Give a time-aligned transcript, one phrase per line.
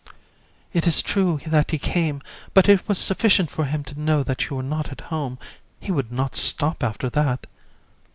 [0.03, 0.13] JU.
[0.79, 2.23] It is true that he came,
[2.55, 5.37] but it was sufficient for him to know that you were not at home;
[5.79, 7.45] he would not stop after that.